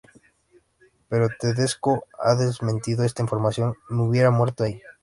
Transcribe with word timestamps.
Pero 1.09 1.29
Tedesco 1.39 2.05
ha 2.17 2.33
desmentido 2.33 3.03
esta 3.03 3.21
información: 3.21 3.75
"Me 3.89 4.01
hubiera 4.01 4.31
muerto 4.31 4.63
ahí. 4.63 4.81